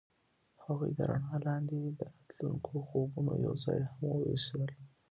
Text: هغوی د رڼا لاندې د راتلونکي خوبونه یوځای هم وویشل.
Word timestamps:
هغوی 0.63 0.91
د 0.97 0.99
رڼا 1.09 1.35
لاندې 1.47 1.77
د 1.87 1.99
راتلونکي 2.13 2.75
خوبونه 2.87 3.33
یوځای 3.45 3.79
هم 3.89 3.99
وویشل. 4.09 4.63